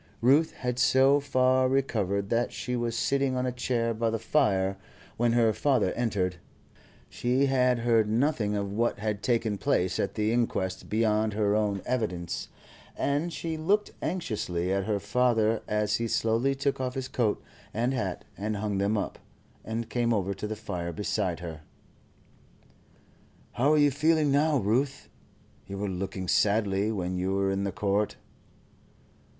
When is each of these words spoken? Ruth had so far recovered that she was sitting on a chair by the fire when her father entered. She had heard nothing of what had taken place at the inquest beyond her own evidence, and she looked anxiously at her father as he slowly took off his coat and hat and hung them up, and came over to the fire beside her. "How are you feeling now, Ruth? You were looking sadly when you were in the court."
Ruth 0.19 0.53
had 0.53 0.79
so 0.79 1.19
far 1.19 1.69
recovered 1.69 2.31
that 2.31 2.51
she 2.51 2.75
was 2.75 2.97
sitting 2.97 3.35
on 3.35 3.45
a 3.45 3.51
chair 3.51 3.93
by 3.93 4.09
the 4.09 4.17
fire 4.17 4.75
when 5.15 5.33
her 5.33 5.53
father 5.53 5.93
entered. 5.93 6.37
She 7.07 7.45
had 7.45 7.77
heard 7.77 8.09
nothing 8.09 8.55
of 8.55 8.71
what 8.73 8.97
had 8.97 9.21
taken 9.21 9.59
place 9.59 9.99
at 9.99 10.15
the 10.15 10.33
inquest 10.33 10.89
beyond 10.89 11.33
her 11.33 11.55
own 11.55 11.83
evidence, 11.85 12.47
and 12.97 13.31
she 13.31 13.57
looked 13.57 13.91
anxiously 14.01 14.73
at 14.73 14.85
her 14.85 14.99
father 14.99 15.61
as 15.67 15.97
he 15.97 16.07
slowly 16.07 16.55
took 16.55 16.81
off 16.81 16.95
his 16.95 17.07
coat 17.07 17.39
and 17.71 17.93
hat 17.93 18.25
and 18.35 18.55
hung 18.55 18.79
them 18.79 18.97
up, 18.97 19.19
and 19.63 19.87
came 19.91 20.13
over 20.15 20.33
to 20.33 20.47
the 20.47 20.55
fire 20.55 20.91
beside 20.91 21.41
her. 21.41 21.61
"How 23.51 23.71
are 23.73 23.77
you 23.77 23.91
feeling 23.91 24.31
now, 24.31 24.57
Ruth? 24.57 25.09
You 25.67 25.77
were 25.77 25.87
looking 25.87 26.27
sadly 26.27 26.91
when 26.91 27.17
you 27.19 27.35
were 27.35 27.51
in 27.51 27.65
the 27.65 27.71
court." 27.71 28.15